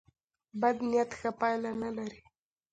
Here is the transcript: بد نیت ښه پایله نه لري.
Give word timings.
بد 0.61 0.77
نیت 0.89 1.11
ښه 1.19 1.29
پایله 1.39 1.71
نه 1.81 1.89
لري. 1.97 2.21